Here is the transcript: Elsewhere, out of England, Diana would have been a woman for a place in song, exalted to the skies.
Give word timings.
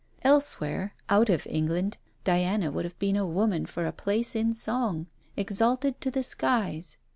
Elsewhere, 0.23 0.95
out 1.09 1.29
of 1.29 1.45
England, 1.45 1.99
Diana 2.23 2.71
would 2.71 2.85
have 2.85 2.97
been 2.97 3.15
a 3.15 3.23
woman 3.23 3.67
for 3.67 3.85
a 3.85 3.91
place 3.93 4.33
in 4.35 4.51
song, 4.55 5.05
exalted 5.37 6.01
to 6.01 6.09
the 6.09 6.23
skies. 6.23 6.97